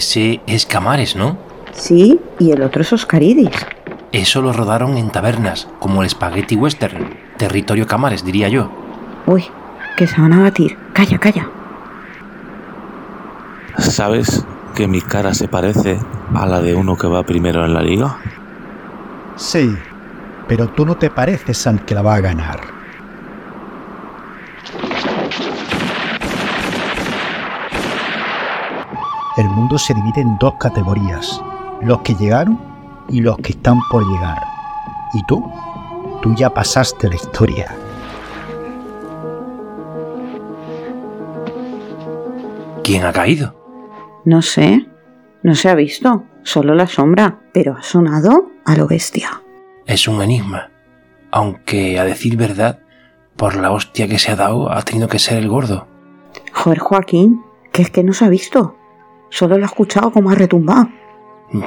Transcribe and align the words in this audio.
Ese 0.00 0.40
es 0.46 0.64
Camares, 0.64 1.14
¿no? 1.14 1.36
Sí, 1.72 2.18
y 2.38 2.52
el 2.52 2.62
otro 2.62 2.80
es 2.80 2.90
Oscaridis. 2.90 3.50
Eso 4.12 4.40
lo 4.40 4.54
rodaron 4.54 4.96
en 4.96 5.10
tabernas, 5.10 5.68
como 5.78 6.02
el 6.02 6.08
Spaghetti 6.08 6.56
Western, 6.56 7.18
territorio 7.36 7.86
Camares, 7.86 8.24
diría 8.24 8.48
yo. 8.48 8.70
Uy, 9.26 9.44
que 9.98 10.06
se 10.06 10.18
van 10.18 10.32
a 10.32 10.40
batir. 10.40 10.78
Calla, 10.94 11.18
calla. 11.18 11.50
¿Sabes 13.76 14.42
que 14.74 14.88
mi 14.88 15.02
cara 15.02 15.34
se 15.34 15.48
parece 15.48 15.98
a 16.34 16.46
la 16.46 16.62
de 16.62 16.74
uno 16.74 16.96
que 16.96 17.06
va 17.06 17.22
primero 17.22 17.66
en 17.66 17.74
la 17.74 17.82
liga? 17.82 18.16
Sí, 19.36 19.76
pero 20.48 20.68
tú 20.68 20.86
no 20.86 20.96
te 20.96 21.10
pareces 21.10 21.66
al 21.66 21.84
que 21.84 21.94
la 21.94 22.00
va 22.00 22.14
a 22.14 22.20
ganar. 22.22 22.60
El 29.40 29.48
mundo 29.48 29.78
se 29.78 29.94
divide 29.94 30.20
en 30.20 30.36
dos 30.36 30.56
categorías, 30.56 31.42
los 31.80 32.02
que 32.02 32.14
llegaron 32.14 32.60
y 33.08 33.22
los 33.22 33.38
que 33.38 33.52
están 33.52 33.80
por 33.90 34.06
llegar. 34.06 34.42
¿Y 35.14 35.24
tú? 35.24 35.42
Tú 36.20 36.34
ya 36.34 36.50
pasaste 36.50 37.08
la 37.08 37.14
historia. 37.14 37.74
¿Quién 42.84 43.02
ha 43.06 43.14
caído? 43.14 43.56
No 44.26 44.42
sé, 44.42 44.86
no 45.42 45.54
se 45.54 45.70
ha 45.70 45.74
visto, 45.74 46.24
solo 46.42 46.74
la 46.74 46.86
sombra, 46.86 47.40
pero 47.54 47.78
ha 47.78 47.82
sonado 47.82 48.50
a 48.66 48.76
lo 48.76 48.86
bestia. 48.86 49.40
Es 49.86 50.06
un 50.06 50.20
enigma. 50.20 50.68
Aunque, 51.30 51.98
a 51.98 52.04
decir 52.04 52.36
verdad, 52.36 52.80
por 53.36 53.56
la 53.56 53.72
hostia 53.72 54.06
que 54.06 54.18
se 54.18 54.32
ha 54.32 54.36
dado, 54.36 54.70
ha 54.70 54.82
tenido 54.82 55.08
que 55.08 55.18
ser 55.18 55.38
el 55.38 55.48
gordo. 55.48 55.86
Joder, 56.52 56.78
Joaquín, 56.78 57.42
que 57.72 57.80
es 57.80 57.90
que 57.90 58.04
no 58.04 58.12
se 58.12 58.26
ha 58.26 58.28
visto. 58.28 58.76
Solo 59.30 59.56
lo 59.58 59.64
ha 59.64 59.66
escuchado 59.66 60.10
como 60.12 60.30
ha 60.30 60.34
retumbado. 60.34 60.88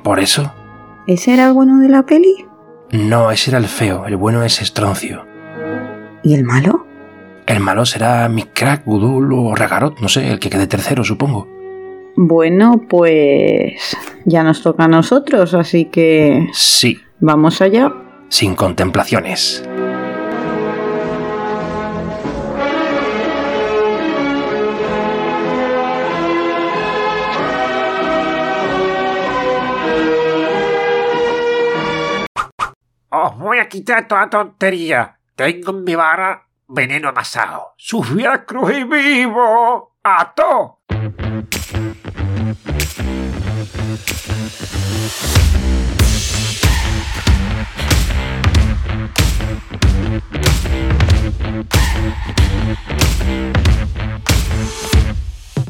¿Por 0.04 0.20
eso? 0.20 0.52
¿Ese 1.08 1.34
era 1.34 1.48
el 1.48 1.54
bueno 1.54 1.80
de 1.80 1.90
la 1.90 2.04
peli? 2.06 2.46
No, 2.92 3.32
ese 3.32 3.52
era 3.52 3.58
el 3.58 3.66
feo, 3.66 4.06
el 4.06 4.16
bueno 4.18 4.44
es 4.44 4.62
Estroncio. 4.62 5.26
¿Y 6.24 6.36
el 6.36 6.44
malo? 6.44 6.86
El 7.48 7.60
malo 7.60 7.86
será 7.86 8.30
Micrack, 8.30 8.86
Gudul 8.86 9.34
o 9.34 9.56
Regarot, 9.56 10.00
no 10.00 10.08
sé, 10.08 10.32
el 10.32 10.40
que 10.40 10.50
quede 10.50 10.68
tercero, 10.68 11.04
supongo. 11.04 11.48
Bueno, 12.16 12.82
pues 12.88 13.98
ya 14.26 14.44
nos 14.44 14.62
toca 14.62 14.86
a 14.86 14.88
nosotros, 14.88 15.54
así 15.54 15.86
que 15.86 16.48
Sí, 16.54 17.00
vamos 17.20 17.62
allá. 17.62 17.92
sin 18.30 18.56
contemplaciones. 18.56 19.68
Os 33.16 33.38
voy 33.38 33.60
a 33.60 33.70
quitar 33.70 34.08
toda 34.08 34.28
tontería. 34.28 35.20
Tengo 35.36 35.70
en 35.70 35.84
mi 35.84 35.94
vara 35.94 36.48
veneno 36.68 37.10
amasado. 37.10 37.76
¡Subí 37.78 38.26
a 38.26 38.44
cruz 38.44 38.74
y 38.74 38.84
vivo! 38.86 39.94
¡Ato! 40.02 40.80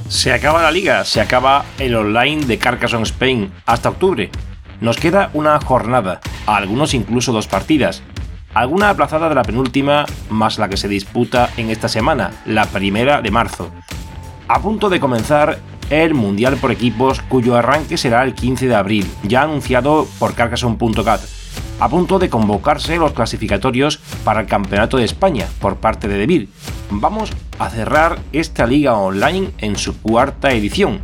Se 0.07 0.31
acaba 0.31 0.61
la 0.61 0.71
liga, 0.71 1.03
se 1.03 1.19
acaba 1.19 1.65
el 1.77 1.93
online 1.93 2.45
de 2.45 2.57
Carcassonne 2.57 3.03
Spain 3.03 3.53
hasta 3.65 3.89
octubre. 3.89 4.31
Nos 4.79 4.95
queda 4.95 5.29
una 5.33 5.59
jornada, 5.59 6.21
algunos 6.45 6.93
incluso 6.93 7.31
dos 7.31 7.47
partidas. 7.47 8.01
Alguna 8.53 8.89
aplazada 8.89 9.29
de 9.29 9.35
la 9.35 9.43
penúltima, 9.43 10.05
más 10.29 10.59
la 10.59 10.69
que 10.69 10.77
se 10.77 10.87
disputa 10.87 11.49
en 11.57 11.69
esta 11.69 11.87
semana, 11.87 12.31
la 12.45 12.65
primera 12.65 13.21
de 13.21 13.31
marzo. 13.31 13.71
A 14.47 14.61
punto 14.61 14.89
de 14.89 14.99
comenzar 14.99 15.59
el 15.89 16.13
Mundial 16.13 16.57
por 16.57 16.71
equipos, 16.71 17.21
cuyo 17.21 17.55
arranque 17.55 17.97
será 17.97 18.23
el 18.23 18.35
15 18.35 18.67
de 18.67 18.75
abril, 18.75 19.07
ya 19.23 19.43
anunciado 19.43 20.07
por 20.19 20.35
Carcassonne.cat. 20.35 21.21
A 21.79 21.89
punto 21.89 22.19
de 22.19 22.29
convocarse 22.29 22.97
los 22.97 23.13
clasificatorios 23.13 23.97
para 24.23 24.41
el 24.41 24.47
Campeonato 24.47 24.97
de 24.97 25.05
España 25.05 25.47
por 25.59 25.77
parte 25.77 26.07
de 26.07 26.17
Devir. 26.17 26.49
Vamos 26.91 27.31
a 27.57 27.69
cerrar 27.69 28.19
esta 28.31 28.67
liga 28.67 28.93
online 28.93 29.51
en 29.57 29.75
su 29.75 29.99
cuarta 29.99 30.51
edición. 30.51 31.01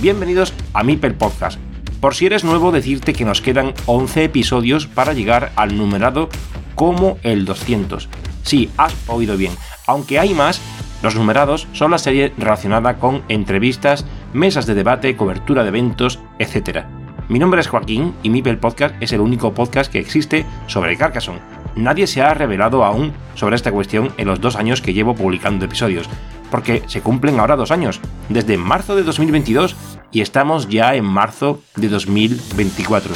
Bienvenidos 0.00 0.54
a 0.72 0.84
Mipel 0.84 1.14
Podcast. 1.14 1.58
Por 2.00 2.14
si 2.14 2.24
eres 2.24 2.44
nuevo, 2.44 2.72
decirte 2.72 3.12
que 3.12 3.26
nos 3.26 3.42
quedan 3.42 3.74
11 3.84 4.24
episodios 4.24 4.86
para 4.86 5.12
llegar 5.12 5.52
al 5.54 5.76
numerado 5.76 6.30
como 6.74 7.18
el 7.22 7.44
200. 7.44 8.08
Sí, 8.42 8.70
has 8.78 8.94
oído 9.06 9.36
bien. 9.36 9.52
Aunque 9.86 10.18
hay 10.18 10.32
más, 10.32 10.62
los 11.02 11.14
numerados 11.14 11.68
son 11.72 11.90
la 11.90 11.98
serie 11.98 12.32
relacionada 12.38 12.96
con 12.96 13.22
entrevistas, 13.28 14.06
mesas 14.32 14.64
de 14.64 14.74
debate, 14.74 15.14
cobertura 15.14 15.62
de 15.62 15.68
eventos, 15.68 16.20
etc. 16.38 16.84
Mi 17.28 17.38
nombre 17.38 17.60
es 17.60 17.68
Joaquín 17.68 18.14
y 18.22 18.30
Mipel 18.30 18.58
Podcast 18.58 18.94
es 19.00 19.12
el 19.12 19.20
único 19.20 19.52
podcast 19.52 19.92
que 19.92 19.98
existe 19.98 20.46
sobre 20.68 20.96
Carcassonne. 20.96 21.40
Nadie 21.76 22.06
se 22.06 22.22
ha 22.22 22.32
revelado 22.32 22.82
aún 22.82 23.12
sobre 23.34 23.56
esta 23.56 23.72
cuestión 23.72 24.10
en 24.16 24.26
los 24.26 24.40
dos 24.40 24.56
años 24.56 24.80
que 24.80 24.94
llevo 24.94 25.14
publicando 25.14 25.66
episodios, 25.66 26.08
porque 26.50 26.82
se 26.86 27.02
cumplen 27.02 27.38
ahora 27.38 27.56
dos 27.56 27.70
años, 27.70 28.00
desde 28.28 28.56
marzo 28.56 28.96
de 28.96 29.02
2022 29.02 29.76
y 30.12 30.20
estamos 30.20 30.68
ya 30.68 30.94
en 30.94 31.04
marzo 31.04 31.60
de 31.76 31.88
2024. 31.88 33.14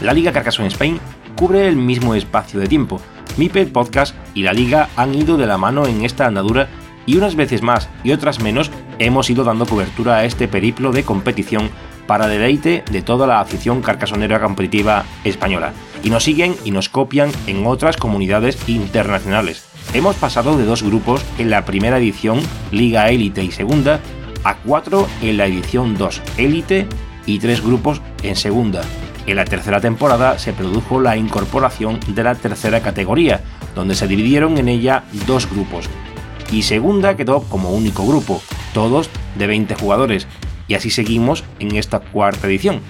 La 0.00 0.12
Liga 0.12 0.32
Carcassonne 0.32 0.68
Spain 0.68 0.98
cubre 1.36 1.68
el 1.68 1.76
mismo 1.76 2.14
espacio 2.14 2.60
de 2.60 2.66
tiempo. 2.66 3.00
Mipel 3.36 3.68
Podcast 3.68 4.14
y 4.34 4.42
la 4.42 4.52
Liga 4.52 4.88
han 4.96 5.14
ido 5.14 5.36
de 5.36 5.46
la 5.46 5.58
mano 5.58 5.86
en 5.86 6.04
esta 6.04 6.26
andadura 6.26 6.68
y 7.06 7.16
unas 7.16 7.34
veces 7.34 7.62
más 7.62 7.88
y 8.04 8.12
otras 8.12 8.40
menos 8.40 8.70
hemos 8.98 9.30
ido 9.30 9.44
dando 9.44 9.66
cobertura 9.66 10.16
a 10.16 10.24
este 10.24 10.48
periplo 10.48 10.92
de 10.92 11.04
competición 11.04 11.70
para 12.06 12.26
deleite 12.26 12.84
de 12.90 13.02
toda 13.02 13.26
la 13.26 13.40
afición 13.40 13.80
carcasonera 13.80 14.40
competitiva 14.40 15.04
española. 15.24 15.72
Y 16.02 16.10
nos 16.10 16.24
siguen 16.24 16.56
y 16.64 16.72
nos 16.72 16.88
copian 16.88 17.30
en 17.46 17.66
otras 17.66 17.96
comunidades 17.96 18.58
internacionales. 18.68 19.68
Hemos 19.94 20.16
pasado 20.16 20.56
de 20.56 20.64
dos 20.64 20.82
grupos 20.82 21.24
en 21.38 21.50
la 21.50 21.64
primera 21.64 21.98
edición, 21.98 22.40
Liga 22.70 23.08
Élite 23.10 23.44
y 23.44 23.52
Segunda, 23.52 24.00
a 24.44 24.56
cuatro 24.56 25.08
en 25.20 25.36
la 25.36 25.46
edición 25.46 25.96
2, 25.96 26.22
Élite, 26.36 26.86
y 27.26 27.38
tres 27.38 27.62
grupos 27.62 28.00
en 28.22 28.36
Segunda. 28.36 28.82
En 29.26 29.36
la 29.36 29.44
tercera 29.44 29.80
temporada 29.80 30.38
se 30.38 30.52
produjo 30.52 31.00
la 31.00 31.16
incorporación 31.16 32.00
de 32.08 32.24
la 32.24 32.34
tercera 32.34 32.80
categoría, 32.80 33.40
donde 33.74 33.94
se 33.94 34.08
dividieron 34.08 34.58
en 34.58 34.68
ella 34.68 35.04
dos 35.26 35.48
grupos. 35.48 35.88
Y 36.50 36.62
Segunda 36.62 37.16
quedó 37.16 37.42
como 37.42 37.70
único 37.70 38.06
grupo, 38.06 38.42
todos 38.74 39.10
de 39.36 39.46
20 39.46 39.74
jugadores, 39.76 40.26
y 40.68 40.74
así 40.74 40.90
seguimos 40.90 41.44
en 41.60 41.76
esta 41.76 42.00
cuarta 42.00 42.46
edición. 42.46 42.80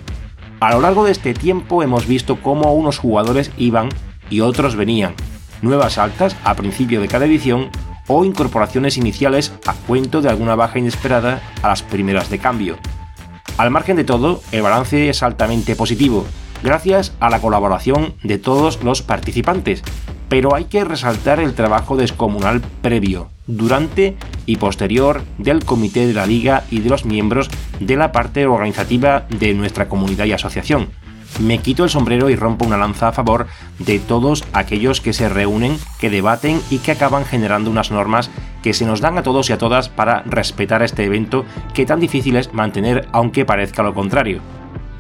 A 0.61 0.73
lo 0.73 0.81
largo 0.81 1.05
de 1.05 1.13
este 1.13 1.35
tiempo 1.35 1.83
hemos 1.83 2.07
visto 2.07 2.41
cómo 2.41 2.73
unos 2.73 2.99
jugadores 2.99 3.51
iban 3.59 3.89
y 4.31 4.41
otros 4.41 4.77
venían, 4.77 5.15
nuevas 5.61 5.99
altas 5.99 6.37
a 6.45 6.55
principio 6.55 7.01
de 7.01 7.09
cada 7.09 7.27
edición 7.27 7.71
o 8.07 8.25
incorporaciones 8.25 8.97
iniciales 8.97 9.53
a 9.67 9.75
cuento 9.75 10.21
de 10.21 10.29
alguna 10.29 10.55
baja 10.55 10.79
inesperada 10.79 11.43
a 11.63 11.69
las 11.69 11.83
primeras 11.83 12.31
de 12.31 12.39
cambio. 12.39 12.79
Al 13.59 13.71
margen 13.71 13.97
de 13.97 14.05
todo, 14.05 14.43
el 14.51 14.63
balance 14.63 15.09
es 15.09 15.23
altamente 15.23 15.77
positivo, 15.77 16.27
gracias 16.63 17.13
a 17.21 17.31
la 17.31 17.41
colaboración 17.41 18.15
de 18.23 18.39
todos 18.39 18.83
los 18.83 19.03
participantes, 19.03 19.83
pero 20.29 20.55
hay 20.55 20.65
que 20.65 20.85
resaltar 20.85 21.41
el 21.41 21.55
trabajo 21.55 21.97
descomunal 21.97 22.63
previo, 22.81 23.29
durante 23.47 24.17
y 24.47 24.57
posterior 24.57 25.23
del 25.39 25.65
comité 25.65 26.07
de 26.07 26.15
la 26.15 26.27
liga 26.27 26.65
y 26.71 26.81
de 26.81 26.89
los 26.89 27.05
miembros 27.05 27.51
de 27.81 27.97
la 27.97 28.13
parte 28.13 28.47
organizativa 28.47 29.27
de 29.29 29.53
nuestra 29.55 29.89
comunidad 29.89 30.25
y 30.25 30.33
asociación. 30.33 30.89
Me 31.41 31.59
quito 31.59 31.85
el 31.85 31.91
sombrero 31.91 32.29
y 32.31 32.37
rompo 32.37 32.67
una 32.67 32.77
lanza 32.77 33.09
a 33.09 33.13
favor 33.13 33.47
de 33.79 33.99
todos 33.99 34.45
aquellos 34.53 35.01
que 35.01 35.13
se 35.13 35.29
reúnen, 35.29 35.79
que 35.99 36.11
debaten 36.11 36.61
y 36.71 36.79
que 36.79 36.93
acaban 36.93 37.25
generando 37.25 37.71
unas 37.71 37.91
normas 37.91 38.31
que 38.63 38.75
se 38.75 38.85
nos 38.85 39.01
dan 39.01 39.19
a 39.19 39.23
todos 39.23 39.49
y 39.49 39.53
a 39.53 39.59
todas 39.59 39.89
para 39.89 40.23
respetar 40.23 40.83
este 40.83 41.05
evento 41.05 41.45
que 41.75 41.87
tan 41.87 42.01
difícil 42.01 42.37
es 42.37 42.53
mantener 42.53 43.09
aunque 43.13 43.45
parezca 43.45 43.83
lo 43.83 43.95
contrario. 43.95 44.41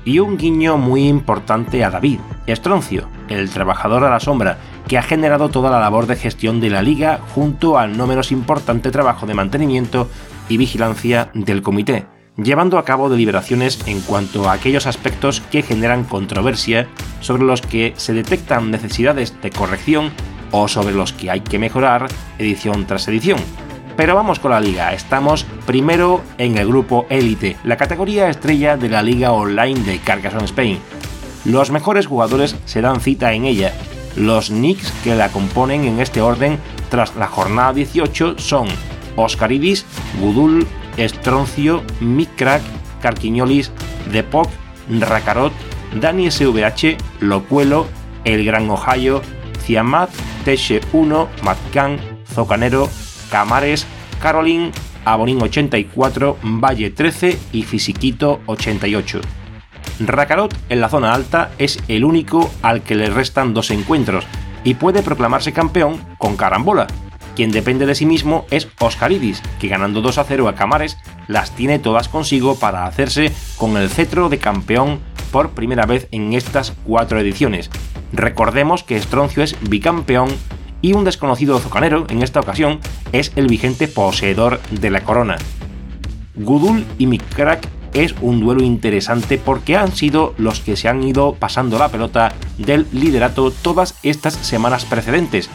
Y 0.04 0.18
un 0.18 0.36
guiño 0.36 0.78
muy 0.78 1.06
importante 1.06 1.84
a 1.84 1.90
David, 1.90 2.18
Estroncio, 2.46 3.08
el 3.28 3.50
trabajador 3.50 4.02
a 4.02 4.10
la 4.10 4.18
sombra, 4.18 4.58
que 4.88 4.98
ha 4.98 5.02
generado 5.02 5.48
toda 5.48 5.70
la 5.70 5.80
labor 5.80 6.06
de 6.06 6.16
gestión 6.16 6.60
de 6.60 6.70
la 6.70 6.82
liga 6.82 7.20
junto 7.34 7.78
al 7.78 7.96
no 7.96 8.08
menos 8.08 8.32
importante 8.32 8.90
trabajo 8.90 9.26
de 9.26 9.34
mantenimiento 9.34 10.08
y 10.48 10.56
vigilancia 10.56 11.30
del 11.34 11.62
comité, 11.62 12.06
llevando 12.44 12.78
a 12.78 12.84
cabo 12.84 13.08
deliberaciones 13.08 13.78
en 13.86 14.00
cuanto 14.00 14.48
a 14.48 14.52
aquellos 14.52 14.86
aspectos 14.86 15.40
que 15.50 15.62
generan 15.62 16.04
controversia, 16.04 16.88
sobre 17.20 17.44
los 17.44 17.62
que 17.62 17.94
se 17.96 18.12
detectan 18.12 18.70
necesidades 18.70 19.40
de 19.40 19.50
corrección 19.50 20.10
o 20.50 20.68
sobre 20.68 20.94
los 20.94 21.12
que 21.12 21.30
hay 21.30 21.40
que 21.40 21.58
mejorar 21.58 22.06
edición 22.38 22.86
tras 22.86 23.08
edición. 23.08 23.38
Pero 23.96 24.14
vamos 24.14 24.38
con 24.38 24.52
la 24.52 24.60
liga, 24.60 24.92
estamos 24.94 25.44
primero 25.66 26.22
en 26.38 26.56
el 26.56 26.68
grupo 26.68 27.06
Elite, 27.10 27.56
la 27.64 27.76
categoría 27.76 28.28
estrella 28.28 28.76
de 28.76 28.88
la 28.88 29.02
liga 29.02 29.32
online 29.32 29.80
de 29.80 29.98
Carcassonne 29.98 30.46
Spain. 30.46 30.78
Los 31.44 31.70
mejores 31.70 32.06
jugadores 32.06 32.56
se 32.64 32.80
dan 32.80 33.00
cita 33.00 33.32
en 33.32 33.44
ella. 33.44 33.72
Los 34.16 34.48
Knicks 34.48 34.92
que 35.04 35.14
la 35.14 35.30
componen 35.30 35.84
en 35.84 36.00
este 36.00 36.20
orden 36.20 36.58
tras 36.90 37.16
la 37.16 37.26
jornada 37.26 37.72
18 37.72 38.38
son 38.38 38.68
Oscaridis, 39.16 39.84
Gudul, 40.20 40.66
Estroncio, 40.96 41.82
Mikrak, 42.00 42.62
Carquiñolis, 43.00 43.70
Depok, 44.10 44.48
Rakarot, 44.88 45.52
Dani 46.00 46.30
SVH, 46.30 46.96
Locuelo, 47.20 47.86
El 48.24 48.44
Gran 48.44 48.68
Ohio, 48.70 49.22
Ciamat, 49.64 50.10
Teche 50.44 50.80
1, 50.92 51.28
Matcan, 51.42 51.98
Zocanero, 52.26 52.88
Camares, 53.30 53.86
Caroline, 54.20 54.72
Abonín 55.04 55.42
84, 55.42 56.38
Valle 56.42 56.90
13 56.90 57.38
y 57.52 57.62
Fisiquito 57.62 58.40
88. 58.46 59.20
Rakarot 60.00 60.54
en 60.68 60.80
la 60.80 60.88
zona 60.88 61.12
alta 61.12 61.50
es 61.58 61.78
el 61.88 62.04
único 62.04 62.50
al 62.62 62.82
que 62.82 62.94
le 62.94 63.10
restan 63.10 63.54
dos 63.54 63.70
encuentros 63.70 64.24
y 64.64 64.74
puede 64.74 65.02
proclamarse 65.02 65.52
campeón 65.52 66.00
con 66.18 66.36
carambola. 66.36 66.86
Quien 67.34 67.50
depende 67.50 67.86
de 67.86 67.94
sí 67.94 68.04
mismo 68.04 68.46
es 68.50 68.68
Oscaridis, 68.78 69.42
que 69.58 69.68
ganando 69.68 70.02
2 70.02 70.18
a 70.18 70.24
0 70.24 70.48
a 70.48 70.54
Camares 70.54 70.98
las 71.28 71.50
tiene 71.52 71.78
todas 71.78 72.08
consigo 72.08 72.56
para 72.56 72.86
hacerse 72.86 73.32
con 73.56 73.76
el 73.76 73.88
cetro 73.88 74.28
de 74.28 74.38
campeón 74.38 75.00
por 75.30 75.50
primera 75.50 75.86
vez 75.86 76.08
en 76.10 76.34
estas 76.34 76.74
cuatro 76.84 77.18
ediciones. 77.18 77.70
Recordemos 78.12 78.82
que 78.84 78.96
Estroncio 78.96 79.42
es 79.42 79.56
bicampeón 79.68 80.28
y 80.82 80.92
un 80.92 81.04
desconocido 81.04 81.58
zocanero, 81.58 82.06
en 82.10 82.22
esta 82.22 82.40
ocasión, 82.40 82.80
es 83.12 83.32
el 83.36 83.46
vigente 83.46 83.88
poseedor 83.88 84.60
de 84.70 84.90
la 84.90 85.02
corona. 85.02 85.36
Gudul 86.34 86.84
y 86.98 87.06
Mikrak 87.06 87.68
es 87.94 88.14
un 88.20 88.40
duelo 88.40 88.62
interesante 88.62 89.38
porque 89.38 89.76
han 89.76 89.92
sido 89.92 90.34
los 90.38 90.60
que 90.60 90.76
se 90.76 90.88
han 90.88 91.02
ido 91.02 91.34
pasando 91.34 91.78
la 91.78 91.88
pelota 91.88 92.32
del 92.58 92.86
liderato 92.92 93.50
todas 93.50 93.98
estas 94.02 94.34
semanas 94.34 94.84
precedentes, 94.84 95.50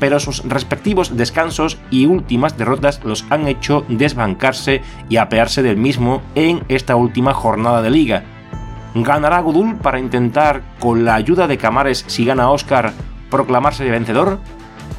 pero 0.00 0.18
sus 0.18 0.42
respectivos 0.44 1.16
descansos 1.16 1.78
y 1.90 2.06
últimas 2.06 2.58
derrotas 2.58 3.00
los 3.04 3.24
han 3.30 3.46
hecho 3.46 3.84
desbancarse 3.88 4.80
y 5.08 5.18
apearse 5.18 5.62
del 5.62 5.76
mismo 5.76 6.22
en 6.34 6.64
esta 6.68 6.96
última 6.96 7.34
jornada 7.34 7.82
de 7.82 7.90
liga. 7.90 8.24
¿Ganará 8.94 9.40
Gudul 9.40 9.76
para 9.76 10.00
intentar, 10.00 10.62
con 10.80 11.04
la 11.04 11.14
ayuda 11.14 11.46
de 11.46 11.58
Camares 11.58 12.04
si 12.08 12.24
gana 12.24 12.50
Oscar, 12.50 12.92
proclamarse 13.30 13.88
vencedor? 13.88 14.40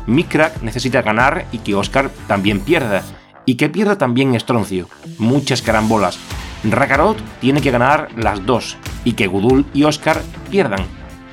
Mikrak 0.07 0.62
necesita 0.62 1.01
ganar 1.01 1.45
y 1.51 1.57
que 1.57 1.75
Oscar 1.75 2.09
también 2.27 2.62
pierda, 2.62 3.03
y 3.45 3.56
que 3.56 3.69
pierda 3.69 3.98
también 3.98 4.36
Estroncio. 4.36 4.88
Muchas 5.18 5.62
carambolas. 5.62 6.18
Rakarot 6.63 7.18
tiene 7.42 7.59
que 7.59 7.71
ganar 7.71 8.09
las 8.15 8.45
dos, 8.45 8.77
y 9.03 9.13
que 9.13 9.27
Gudul 9.27 9.65
y 9.74 9.83
Oscar 9.83 10.21
pierdan. 10.50 10.86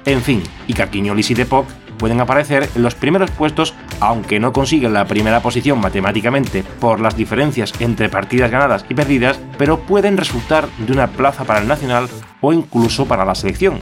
En 0.04 0.22
fin, 0.22 0.42
y 0.66 0.72
Carquiñolis 0.72 1.30
y 1.30 1.34
Depok 1.34 1.66
pueden 1.98 2.20
aparecer 2.20 2.68
en 2.74 2.82
los 2.82 2.94
primeros 2.94 3.30
puestos, 3.30 3.74
aunque 4.00 4.40
no 4.40 4.52
consiguen 4.52 4.94
la 4.94 5.04
primera 5.06 5.40
posición 5.40 5.80
matemáticamente 5.80 6.62
por 6.62 7.00
las 7.00 7.16
diferencias 7.16 7.72
entre 7.80 8.08
partidas 8.08 8.50
ganadas 8.50 8.84
y 8.88 8.94
perdidas, 8.94 9.38
pero 9.58 9.80
pueden 9.80 10.16
resultar 10.16 10.68
de 10.78 10.92
una 10.92 11.08
plaza 11.08 11.44
para 11.44 11.60
el 11.60 11.68
Nacional 11.68 12.08
o 12.40 12.52
incluso 12.52 13.06
para 13.06 13.24
la 13.24 13.34
selección. 13.34 13.78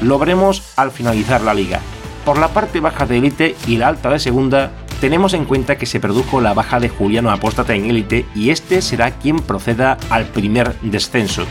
Lo 0.00 0.18
veremos 0.18 0.72
al 0.76 0.90
finalizar 0.90 1.40
la 1.42 1.54
liga. 1.54 1.80
Por 2.24 2.38
la 2.38 2.48
parte 2.48 2.80
baja 2.80 3.06
de 3.06 3.18
élite 3.18 3.56
y 3.66 3.76
la 3.76 3.88
alta 3.88 4.10
de 4.10 4.18
segunda, 4.18 4.70
tenemos 5.00 5.34
en 5.34 5.44
cuenta 5.44 5.76
que 5.76 5.86
se 5.86 6.00
produjo 6.00 6.40
la 6.40 6.54
baja 6.54 6.80
de 6.80 6.88
Juliano 6.88 7.30
Apóstata 7.30 7.74
en 7.74 7.84
élite 7.84 8.24
y 8.34 8.50
este 8.50 8.80
será 8.80 9.10
quien 9.10 9.40
proceda 9.40 9.98
al 10.10 10.24
primer 10.24 10.74
descenso. 10.80 11.44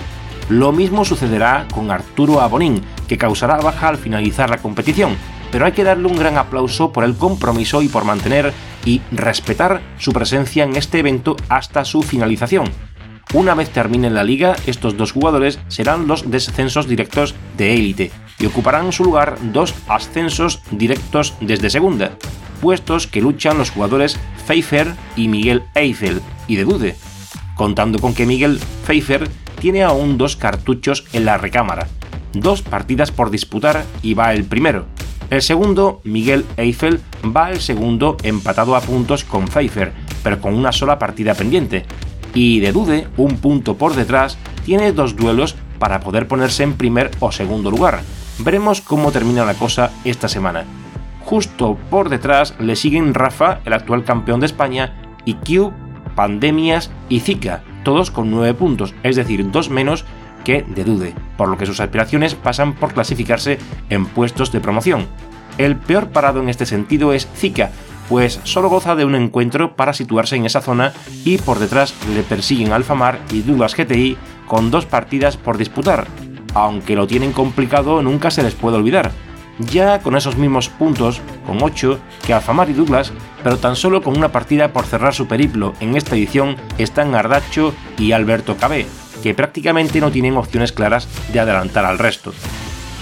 Lo 0.49 0.71
mismo 0.71 1.05
sucederá 1.05 1.67
con 1.73 1.91
Arturo 1.91 2.41
Abonín, 2.41 2.81
que 3.07 3.17
causará 3.17 3.57
baja 3.57 3.87
al 3.87 3.97
finalizar 3.97 4.49
la 4.49 4.57
competición, 4.57 5.15
pero 5.55 5.67
hay 5.67 5.71
que 5.71 5.85
darle 5.85 6.07
un 6.07 6.17
gran 6.17 6.37
aplauso 6.37 6.91
por 6.91 7.05
el 7.05 7.15
compromiso 7.15 7.81
y 7.81 7.87
por 7.87 8.03
mantener 8.03 8.51
y 8.83 8.99
respetar 9.13 9.81
su 9.97 10.11
presencia 10.11 10.65
en 10.65 10.75
este 10.75 10.99
evento 10.99 11.37
hasta 11.47 11.85
su 11.85 12.03
finalización. 12.03 12.69
Una 13.33 13.55
vez 13.55 13.69
termine 13.69 14.09
la 14.09 14.25
liga, 14.25 14.57
estos 14.67 14.97
dos 14.97 15.13
jugadores 15.13 15.61
serán 15.69 16.07
los 16.07 16.29
descensos 16.29 16.89
directos 16.89 17.35
de 17.55 17.73
élite 17.73 18.11
y 18.37 18.47
ocuparán 18.47 18.91
su 18.91 19.05
lugar 19.05 19.37
dos 19.53 19.73
ascensos 19.87 20.59
directos 20.71 21.35
desde 21.39 21.69
segunda, 21.69 22.17
puestos 22.59 23.07
que 23.07 23.21
luchan 23.21 23.57
los 23.57 23.69
jugadores 23.69 24.19
Pfeiffer 24.45 24.93
y 25.15 25.29
Miguel 25.29 25.63
Eiffel 25.73 26.21
y 26.49 26.57
de 26.57 26.65
Dude, 26.65 26.95
contando 27.55 27.99
con 27.99 28.13
que 28.13 28.25
Miguel 28.25 28.59
Pfeiffer 28.85 29.29
tiene 29.61 29.83
aún 29.83 30.17
dos 30.17 30.35
cartuchos 30.35 31.05
en 31.13 31.23
la 31.23 31.37
recámara, 31.37 31.87
dos 32.33 32.61
partidas 32.61 33.11
por 33.11 33.31
disputar 33.31 33.85
y 34.03 34.15
va 34.15 34.33
el 34.33 34.43
primero. 34.43 34.93
El 35.29 35.41
segundo, 35.41 36.01
Miguel 36.03 36.45
Eiffel, 36.55 36.99
va 37.35 37.51
el 37.51 37.59
segundo 37.59 38.15
empatado 38.23 38.75
a 38.75 38.81
puntos 38.81 39.23
con 39.23 39.47
Pfeiffer, 39.47 39.91
pero 40.23 40.39
con 40.39 40.53
una 40.53 40.71
sola 40.71 40.99
partida 40.99 41.33
pendiente, 41.33 41.85
y 42.33 42.59
de 42.59 42.71
Dude, 42.71 43.07
un 43.17 43.37
punto 43.37 43.75
por 43.75 43.95
detrás, 43.95 44.37
tiene 44.65 44.91
dos 44.91 45.15
duelos 45.15 45.55
para 45.79 45.99
poder 45.99 46.27
ponerse 46.27 46.63
en 46.63 46.73
primer 46.73 47.11
o 47.19 47.31
segundo 47.31 47.71
lugar. 47.71 48.01
Veremos 48.39 48.81
cómo 48.81 49.11
termina 49.11 49.45
la 49.45 49.55
cosa 49.55 49.91
esta 50.03 50.27
semana. 50.27 50.65
Justo 51.21 51.77
por 51.89 52.09
detrás 52.09 52.53
le 52.59 52.75
siguen 52.75 53.13
Rafa, 53.13 53.61
el 53.65 53.73
actual 53.73 54.03
campeón 54.03 54.41
de 54.41 54.45
España, 54.45 55.17
y 55.25 55.33
Cube, 55.35 55.73
Pandemias 56.15 56.91
y 57.09 57.21
Zika, 57.21 57.63
todos 57.83 58.11
con 58.11 58.29
9 58.29 58.53
puntos, 58.53 58.93
es 59.03 59.15
decir, 59.15 59.49
dos 59.51 59.69
menos 59.69 60.05
que 60.45 60.63
de 60.63 60.85
Dude, 60.85 61.13
por 61.35 61.49
lo 61.49 61.57
que 61.57 61.65
sus 61.65 61.81
aspiraciones 61.81 62.35
pasan 62.35 62.73
por 62.73 62.93
clasificarse 62.93 63.59
en 63.89 64.05
puestos 64.05 64.53
de 64.53 64.61
promoción. 64.61 65.07
El 65.57 65.75
peor 65.75 66.09
parado 66.09 66.41
en 66.41 66.47
este 66.47 66.65
sentido 66.65 67.11
es 67.11 67.27
Zika, 67.35 67.71
pues 68.07 68.39
solo 68.43 68.69
goza 68.69 68.95
de 68.95 69.03
un 69.03 69.15
encuentro 69.15 69.75
para 69.75 69.93
situarse 69.93 70.35
en 70.35 70.45
esa 70.45 70.61
zona 70.61 70.93
y 71.23 71.37
por 71.37 71.59
detrás 71.59 71.93
le 72.13 72.23
persiguen 72.23 72.71
Alfamar 72.71 73.19
y 73.31 73.41
Douglas 73.41 73.75
GTI 73.75 74.17
con 74.47 74.71
dos 74.71 74.85
partidas 74.85 75.37
por 75.37 75.57
disputar. 75.57 76.07
Aunque 76.53 76.95
lo 76.95 77.07
tienen 77.07 77.33
complicado, 77.33 78.01
nunca 78.01 78.31
se 78.31 78.43
les 78.43 78.53
puede 78.53 78.77
olvidar. 78.77 79.11
Ya 79.59 79.99
con 79.99 80.17
esos 80.17 80.35
mismos 80.35 80.67
puntos, 80.67 81.21
con 81.47 81.63
8, 81.63 81.99
que 82.25 82.33
Alfamar 82.33 82.69
y 82.69 82.73
Douglas, 82.73 83.13
pero 83.43 83.57
tan 83.57 83.77
solo 83.77 84.01
con 84.01 84.17
una 84.17 84.31
partida 84.31 84.73
por 84.73 84.85
cerrar 84.85 85.13
su 85.13 85.27
periplo 85.27 85.73
en 85.79 85.95
esta 85.95 86.15
edición 86.15 86.57
están 86.77 87.15
Ardacho 87.15 87.73
y 87.97 88.11
Alberto 88.11 88.57
Cabé, 88.57 88.85
que 89.25 89.33
prácticamente 89.33 89.99
no 89.99 90.11
tienen 90.11 90.37
opciones 90.37 90.71
claras 90.71 91.07
de 91.33 91.39
adelantar 91.39 91.83
al 91.83 91.97
resto 91.97 92.31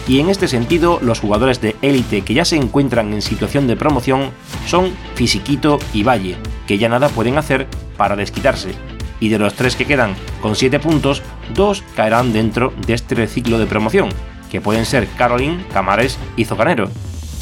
y 0.07 0.21
en 0.21 0.29
este 0.29 0.47
sentido 0.47 0.99
los 1.01 1.19
jugadores 1.19 1.59
de 1.59 1.75
élite 1.81 2.21
que 2.21 2.33
ya 2.33 2.45
se 2.45 2.55
encuentran 2.55 3.11
en 3.11 3.21
situación 3.21 3.67
de 3.67 3.75
promoción 3.75 4.31
son 4.65 4.93
Fisiquito 5.15 5.79
y 5.93 6.03
Valle, 6.03 6.37
que 6.65 6.77
ya 6.77 6.87
nada 6.87 7.09
pueden 7.09 7.37
hacer 7.37 7.67
para 7.97 8.15
desquitarse, 8.15 8.71
y 9.19 9.27
de 9.27 9.37
los 9.37 9.53
tres 9.55 9.75
que 9.75 9.85
quedan 9.85 10.15
con 10.41 10.55
7 10.55 10.79
puntos, 10.79 11.21
dos 11.53 11.83
caerán 11.93 12.31
dentro 12.31 12.71
de 12.87 12.93
este 12.93 13.27
ciclo 13.27 13.59
de 13.59 13.65
promoción, 13.65 14.07
que 14.49 14.61
pueden 14.61 14.85
ser 14.85 15.09
Caroline, 15.17 15.65
Camares 15.73 16.17
y 16.37 16.45
Zocanero. 16.45 16.89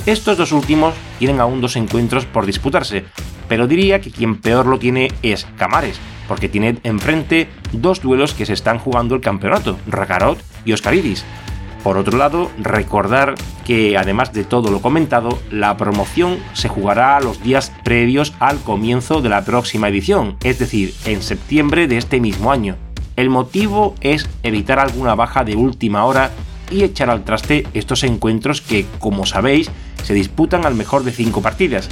Estos 0.08 0.38
dos 0.38 0.54
últimos 0.54 0.96
tienen 1.20 1.40
aún 1.40 1.62
dos 1.62 1.76
encuentros 1.76 2.26
por 2.26 2.48
disputarse, 2.48 3.06
pero 3.48 3.68
diría 3.68 4.02
que 4.02 4.10
quien 4.10 4.42
peor 4.42 4.66
lo 4.66 4.80
tiene 4.80 5.12
es 5.22 5.46
Camares, 5.56 6.00
porque 6.32 6.48
tiene 6.48 6.78
enfrente 6.84 7.50
dos 7.74 8.02
duelos 8.02 8.34
que 8.34 8.46
se 8.46 8.54
están 8.54 8.80
jugando 8.80 9.16
el 9.16 9.22
campeonato, 9.22 9.78
Rakarot 9.86 10.42
y 10.64 10.72
Oscaridis, 10.72 11.26
por 11.84 11.98
otro 11.98 12.18
lado, 12.18 12.50
recordar 12.58 13.36
que 13.66 13.98
además 13.98 14.32
de 14.32 14.46
todo 14.46 14.72
lo 14.72 14.82
comentado, 14.82 15.38
la 15.52 15.76
promoción 15.76 16.38
se 16.54 16.70
jugará 16.70 17.20
los 17.20 17.44
días 17.44 17.74
previos 17.84 18.34
al 18.40 18.60
comienzo 18.60 19.22
de 19.22 19.28
la 19.28 19.44
próxima 19.44 19.90
edición, 19.90 20.38
es 20.42 20.58
decir, 20.58 20.94
en 21.04 21.22
septiembre 21.22 21.90
de 21.90 21.98
este 21.98 22.22
mismo 22.22 22.50
año. 22.50 22.78
El 23.18 23.30
motivo 23.30 23.96
es 24.00 24.30
evitar 24.42 24.80
alguna 24.80 25.16
baja 25.16 25.44
de 25.44 25.58
última 25.58 26.06
hora 26.06 26.32
y 26.70 26.84
echar 26.84 27.10
al 27.10 27.26
traste 27.26 27.68
estos 27.74 28.06
encuentros 28.06 28.62
que, 28.62 28.86
como 29.00 29.26
sabéis, 29.26 29.70
se 30.02 30.14
disputan 30.14 30.66
al 30.66 30.76
mejor 30.76 31.04
de 31.04 31.12
5 31.12 31.42
partidas. 31.42 31.90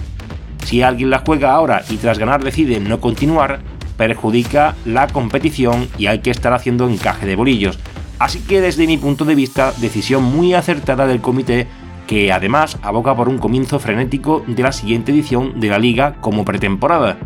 Si 0.63 0.81
alguien 0.81 1.10
la 1.10 1.24
juega 1.25 1.51
ahora 1.51 1.84
y 1.89 1.98
tras 1.98 2.19
ganar 2.19 2.41
decide 2.41 2.79
no 2.79 3.01
continuar, 3.01 3.60
perjudica 4.00 4.75
la 4.86 5.06
competición 5.06 5.88
y 6.00 6.08
hay 6.08 6.20
que 6.20 6.32
estar 6.32 6.53
haciendo 6.53 6.89
encaje 6.89 7.27
de 7.27 7.36
bolillos, 7.36 7.77
Así 8.20 8.39
que 8.41 8.60
desde 8.60 8.86
mi 8.86 8.98
punto 8.98 9.24
de 9.24 9.34
vista, 9.34 9.74
decisión 9.77 10.24
muy 10.24 10.53
acertada 10.53 11.08
del 11.08 11.22
comité 11.22 11.68
que 12.06 12.34
además 12.34 12.77
aboca 12.82 13.15
por 13.15 13.29
un 13.29 13.38
comienzo 13.38 13.79
frenético 13.79 14.44
de 14.46 14.62
la 14.62 14.74
siguiente 14.74 15.13
edición 15.13 15.60
de 15.62 15.70
la 15.70 15.79
liga 15.79 16.15
como 16.20 16.44
pretemporada. 16.44 17.18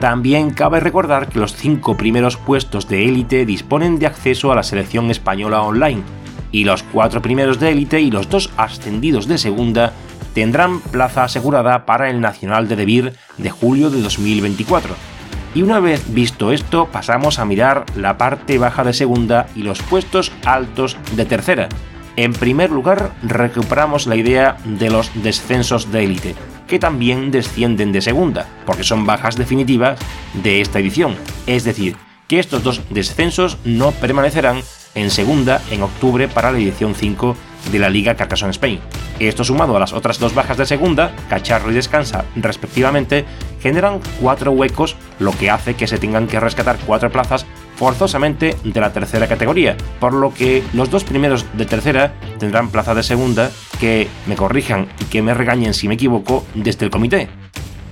También 0.00 0.50
cabe 0.50 0.80
recordar 0.80 1.28
que 1.28 1.38
los 1.38 1.54
cinco 1.54 1.96
primeros 1.96 2.36
puestos 2.36 2.88
de 2.88 3.04
élite 3.04 3.46
disponen 3.46 3.98
de 3.98 4.06
acceso 4.06 4.50
a 4.50 4.56
la 4.56 4.64
selección 4.64 5.10
española 5.10 5.62
online, 5.62 6.02
y 6.50 6.64
los 6.64 6.82
cuatro 6.82 7.22
primeros 7.22 7.60
de 7.60 7.70
élite 7.70 8.00
y 8.00 8.10
los 8.10 8.28
dos 8.28 8.50
ascendidos 8.56 9.28
de 9.28 9.38
segunda 9.38 9.92
tendrán 10.34 10.80
plaza 10.80 11.24
asegurada 11.24 11.86
para 11.86 12.10
el 12.10 12.20
Nacional 12.20 12.66
de 12.66 12.76
Debir 12.76 13.12
de 13.38 13.50
julio 13.50 13.88
de 13.90 14.00
2024. 14.02 15.13
Y 15.54 15.62
una 15.62 15.78
vez 15.78 16.12
visto 16.12 16.50
esto, 16.50 16.88
pasamos 16.90 17.38
a 17.38 17.44
mirar 17.44 17.86
la 17.96 18.18
parte 18.18 18.58
baja 18.58 18.82
de 18.82 18.92
segunda 18.92 19.46
y 19.54 19.62
los 19.62 19.80
puestos 19.82 20.32
altos 20.44 20.96
de 21.14 21.24
tercera. 21.24 21.68
En 22.16 22.32
primer 22.32 22.70
lugar, 22.70 23.12
recuperamos 23.22 24.06
la 24.06 24.16
idea 24.16 24.56
de 24.64 24.90
los 24.90 25.10
descensos 25.22 25.92
de 25.92 26.04
élite, 26.04 26.34
que 26.66 26.80
también 26.80 27.30
descienden 27.30 27.92
de 27.92 28.00
segunda, 28.00 28.48
porque 28.66 28.82
son 28.82 29.06
bajas 29.06 29.36
definitivas 29.36 29.98
de 30.42 30.60
esta 30.60 30.80
edición. 30.80 31.16
Es 31.46 31.62
decir, 31.62 31.96
que 32.26 32.40
estos 32.40 32.62
dos 32.64 32.82
descensos 32.90 33.58
no 33.64 33.92
permanecerán 33.92 34.60
en 34.94 35.10
segunda 35.10 35.60
en 35.70 35.82
octubre 35.82 36.28
para 36.28 36.50
la 36.50 36.58
edición 36.58 36.94
5 36.94 37.36
de 37.70 37.78
la 37.78 37.90
Liga 37.90 38.14
Carcassonne 38.14 38.50
Spain. 38.50 38.80
Esto 39.18 39.44
sumado 39.44 39.76
a 39.76 39.80
las 39.80 39.92
otras 39.92 40.18
dos 40.18 40.34
bajas 40.34 40.56
de 40.56 40.66
segunda, 40.66 41.12
Cacharro 41.28 41.70
y 41.70 41.74
Descansa 41.74 42.24
respectivamente, 42.36 43.24
generan 43.60 44.00
cuatro 44.20 44.52
huecos, 44.52 44.96
lo 45.18 45.32
que 45.32 45.50
hace 45.50 45.74
que 45.74 45.86
se 45.86 45.98
tengan 45.98 46.26
que 46.26 46.40
rescatar 46.40 46.78
cuatro 46.86 47.10
plazas 47.10 47.46
forzosamente 47.76 48.56
de 48.62 48.80
la 48.80 48.92
tercera 48.92 49.26
categoría, 49.26 49.76
por 50.00 50.12
lo 50.14 50.32
que 50.32 50.62
los 50.72 50.90
dos 50.90 51.04
primeros 51.04 51.44
de 51.54 51.66
tercera 51.66 52.14
tendrán 52.38 52.70
plaza 52.70 52.94
de 52.94 53.02
segunda, 53.02 53.50
que 53.80 54.08
me 54.26 54.36
corrijan 54.36 54.88
y 55.00 55.04
que 55.04 55.22
me 55.22 55.34
regañen 55.34 55.74
si 55.74 55.88
me 55.88 55.94
equivoco 55.94 56.44
desde 56.54 56.84
el 56.84 56.90
comité. 56.90 57.28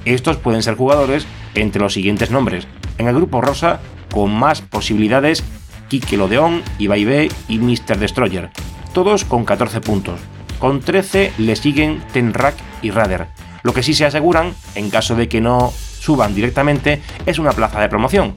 Estos 0.05 0.37
pueden 0.37 0.63
ser 0.63 0.75
jugadores 0.75 1.27
entre 1.55 1.83
los 1.83 1.95
siguientes 1.95 2.31
nombres. 2.31 2.67
En 2.99 3.09
el 3.09 3.15
grupo 3.15 3.41
rosa, 3.41 3.81
con 4.11 4.33
más 4.35 4.61
posibilidades, 4.61 5.45
Kike 5.89 6.17
Lodeón, 6.17 6.63
Ibai 6.79 7.05
B 7.05 7.29
y 7.49 7.59
Mr. 7.59 7.99
Destroyer, 7.99 8.51
todos 8.93 9.25
con 9.25 9.45
14 9.45 9.81
puntos. 9.81 10.21
Con 10.59 10.81
13 10.81 11.33
le 11.39 11.57
siguen 11.57 12.03
Tenrak 12.13 12.55
y 12.83 12.91
Rader. 12.91 13.27
Lo 13.63 13.73
que 13.73 13.83
sí 13.83 13.95
se 13.95 14.05
aseguran, 14.05 14.55
en 14.75 14.91
caso 14.91 15.15
de 15.15 15.29
que 15.29 15.41
no 15.41 15.73
suban 15.99 16.35
directamente, 16.35 17.01
es 17.27 17.39
una 17.39 17.53
plaza 17.53 17.81
de 17.81 17.89
promoción, 17.89 18.37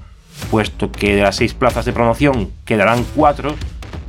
puesto 0.51 0.91
que 0.91 1.15
de 1.15 1.21
las 1.21 1.35
6 1.37 1.53
plazas 1.55 1.85
de 1.85 1.93
promoción 1.93 2.51
quedarán 2.65 3.05
4 3.15 3.55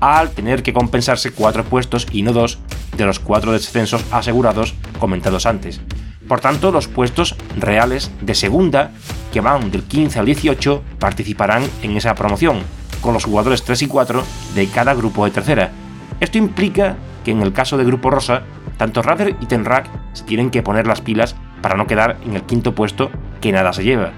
al 0.01 0.31
tener 0.31 0.63
que 0.63 0.73
compensarse 0.73 1.31
4 1.31 1.65
puestos 1.65 2.07
y 2.13 2.23
no 2.23 2.33
2 2.33 2.59
de 2.97 3.07
los 3.07 3.19
4 3.19 3.53
descensos 3.53 4.05
asegurados 4.11 4.75
comentados 4.99 5.47
antes. 5.47 5.81
Por 6.29 6.41
tanto, 6.41 6.73
los 6.73 6.89
puestos 6.89 7.37
reales 7.57 8.11
de 8.21 8.35
segunda, 8.35 8.91
que 9.33 9.41
van 9.41 9.71
del 9.71 9.85
15 9.85 10.19
al 10.19 10.27
18, 10.27 10.83
participarán 10.99 11.63
en 11.83 11.97
esa 11.97 12.15
promoción, 12.15 12.61
con 13.01 13.15
los 13.15 13.25
jugadores 13.25 13.63
3 13.63 13.83
y 13.83 13.87
4 13.87 14.25
de 14.55 14.67
cada 14.69 14.95
grupo 14.95 15.25
de 15.25 15.31
tercera. 15.31 15.71
Esto 16.21 16.39
implica 16.39 16.97
que 17.25 17.31
en 17.31 17.43
el 17.43 17.53
caso 17.53 17.77
de 17.77 17.85
Grupo 17.85 18.11
Rosa, 18.11 18.43
tanto 18.77 19.03
Rader 19.03 19.37
y 19.41 19.47
Tenrak 19.47 19.89
se 20.13 20.25
tienen 20.25 20.51
que 20.51 20.63
poner 20.63 20.87
las 20.87 21.01
pilas 21.01 21.37
para 21.61 21.77
no 21.77 21.87
quedar 21.87 22.17
en 22.25 22.35
el 22.35 22.43
quinto 22.43 22.75
puesto 22.75 23.11
que 23.41 23.53
nada 23.53 23.73
se 23.73 23.85
lleva. 23.85 24.13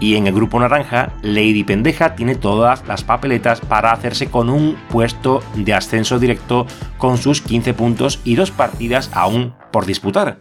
Y 0.00 0.16
en 0.16 0.26
el 0.26 0.34
grupo 0.34 0.58
naranja, 0.58 1.12
Lady 1.22 1.62
Pendeja 1.62 2.14
tiene 2.14 2.34
todas 2.34 2.86
las 2.86 3.04
papeletas 3.04 3.60
para 3.60 3.92
hacerse 3.92 4.26
con 4.26 4.50
un 4.50 4.76
puesto 4.90 5.42
de 5.54 5.72
ascenso 5.72 6.18
directo 6.18 6.66
con 6.98 7.16
sus 7.16 7.40
15 7.40 7.74
puntos 7.74 8.20
y 8.24 8.34
dos 8.34 8.50
partidas 8.50 9.10
aún 9.12 9.54
por 9.70 9.86
disputar. 9.86 10.38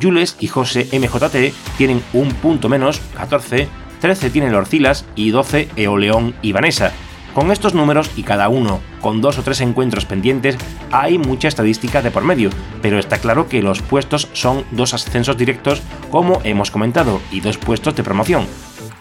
Jules 0.00 0.36
y 0.40 0.48
José 0.48 0.88
MJT 0.92 1.76
tienen 1.76 2.02
un 2.12 2.30
punto 2.30 2.68
menos, 2.68 3.00
14, 3.16 3.68
13 4.00 4.30
tienen 4.30 4.54
Orcilas 4.54 5.04
y 5.14 5.30
12 5.30 5.68
Eoleón 5.76 6.34
y 6.42 6.52
Vanessa. 6.52 6.92
Con 7.34 7.50
estos 7.50 7.74
números 7.74 8.12
y 8.16 8.22
cada 8.22 8.48
uno 8.48 8.80
con 9.00 9.20
dos 9.20 9.38
o 9.38 9.42
tres 9.42 9.60
encuentros 9.60 10.06
pendientes, 10.06 10.56
hay 10.92 11.18
mucha 11.18 11.48
estadística 11.48 12.00
de 12.00 12.12
por 12.12 12.22
medio, 12.22 12.50
pero 12.80 12.98
está 12.98 13.18
claro 13.18 13.48
que 13.48 13.60
los 13.60 13.82
puestos 13.82 14.28
son 14.32 14.64
dos 14.70 14.94
ascensos 14.94 15.36
directos 15.36 15.82
como 16.10 16.40
hemos 16.44 16.70
comentado 16.70 17.20
y 17.32 17.40
dos 17.40 17.58
puestos 17.58 17.96
de 17.96 18.04
promoción. 18.04 18.46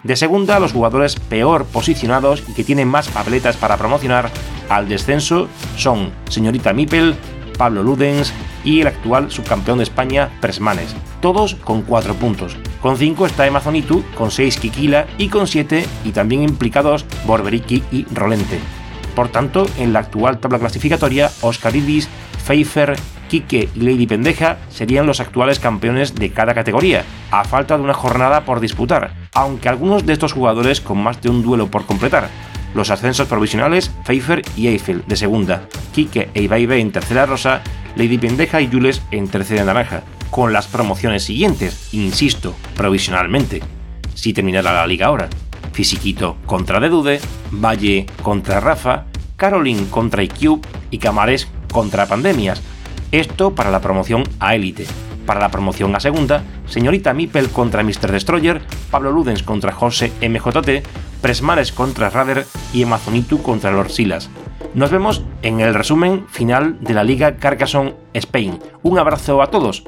De 0.01 0.15
segunda, 0.15 0.59
los 0.59 0.73
jugadores 0.73 1.15
peor 1.15 1.65
posicionados 1.65 2.43
y 2.49 2.53
que 2.53 2.63
tienen 2.63 2.87
más 2.87 3.07
papeletas 3.07 3.55
para 3.55 3.77
promocionar 3.77 4.31
al 4.67 4.89
descenso 4.89 5.47
son 5.77 6.11
Señorita 6.27 6.73
Mipel, 6.73 7.15
Pablo 7.57 7.83
Ludens 7.83 8.33
y 8.65 8.81
el 8.81 8.87
actual 8.87 9.31
subcampeón 9.31 9.77
de 9.77 9.83
España, 9.83 10.31
Presmanes, 10.41 10.95
todos 11.21 11.55
con 11.55 11.83
4 11.83 12.15
puntos. 12.15 12.57
Con 12.83 12.97
5 12.97 13.27
está 13.27 13.45
Amazonitu, 13.45 14.03
con 14.13 14.29
6 14.29 14.57
Kikila 14.57 15.07
y 15.17 15.29
con 15.29 15.47
7 15.47 15.85
y 16.03 16.11
también 16.11 16.43
implicados 16.43 17.05
Borberiki 17.25 17.81
y 17.93 18.03
Rolente. 18.13 18.59
Por 19.15 19.29
tanto, 19.29 19.65
en 19.77 19.93
la 19.93 19.99
actual 19.99 20.39
tabla 20.39 20.59
clasificatoria, 20.59 21.31
Oscaridis, 21.39 22.09
Pfeiffer, 22.45 22.97
Kike 23.29 23.69
y 23.73 23.79
Lady 23.79 24.05
Pendeja 24.05 24.57
serían 24.69 25.05
los 25.05 25.21
actuales 25.21 25.59
campeones 25.59 26.13
de 26.13 26.31
cada 26.31 26.53
categoría, 26.53 27.05
a 27.31 27.45
falta 27.45 27.77
de 27.77 27.83
una 27.83 27.93
jornada 27.93 28.43
por 28.43 28.59
disputar, 28.59 29.13
aunque 29.33 29.69
algunos 29.69 30.05
de 30.05 30.11
estos 30.11 30.33
jugadores 30.33 30.81
con 30.81 31.01
más 31.01 31.21
de 31.21 31.29
un 31.29 31.41
duelo 31.41 31.67
por 31.71 31.85
completar. 31.85 32.27
Los 32.75 32.89
ascensos 32.89 33.29
provisionales, 33.29 33.93
Pfeiffer 34.03 34.41
y 34.57 34.67
Eiffel 34.67 35.05
de 35.07 35.15
segunda, 35.15 35.69
Kike 35.93 36.31
e 36.33 36.41
Ibaibe 36.41 36.81
en 36.81 36.91
tercera 36.91 37.25
rosa, 37.25 37.61
Lady 37.95 38.17
Pendeja 38.17 38.59
y 38.59 38.67
Jules 38.67 39.01
en 39.11 39.29
tercera 39.29 39.63
naranja, 39.63 40.03
con 40.33 40.51
las 40.51 40.65
promociones 40.65 41.23
siguientes, 41.23 41.89
insisto, 41.93 42.55
provisionalmente. 42.75 43.61
Si 44.15 44.33
terminara 44.33 44.73
la 44.73 44.87
liga 44.87 45.05
ahora. 45.05 45.29
Fisiquito 45.73 46.37
contra 46.47 46.79
Dedude, 46.79 47.21
Valle 47.51 48.07
contra 48.23 48.59
Rafa, 48.59 49.05
Caroline 49.37 49.87
contra 49.91 50.23
iCube 50.23 50.61
y 50.89 50.97
Camares 50.97 51.47
contra 51.71 52.07
Pandemias. 52.07 52.63
Esto 53.11 53.53
para 53.53 53.69
la 53.69 53.79
promoción 53.79 54.23
a 54.39 54.55
élite. 54.55 54.87
Para 55.27 55.39
la 55.39 55.51
promoción 55.51 55.95
a 55.95 55.99
segunda, 55.99 56.41
Señorita 56.65 57.13
Mipel 57.13 57.49
contra 57.49 57.83
Mr. 57.83 58.11
Destroyer, 58.11 58.63
Pablo 58.89 59.11
Ludens 59.11 59.43
contra 59.43 59.71
José 59.71 60.11
MJT, 60.27 60.83
Presmares 61.21 61.71
contra 61.71 62.09
Rader 62.09 62.47
y 62.73 62.81
Amazonitu 62.81 63.43
contra 63.43 63.71
Lord 63.71 63.91
Silas. 63.91 64.31
Nos 64.73 64.89
vemos 64.89 65.23
en 65.43 65.59
el 65.59 65.75
resumen 65.75 66.25
final 66.27 66.79
de 66.81 66.95
la 66.95 67.03
Liga 67.03 67.37
Carcassonne 67.37 67.93
Spain. 68.13 68.57
Un 68.81 68.97
abrazo 68.97 69.43
a 69.43 69.51
todos 69.51 69.83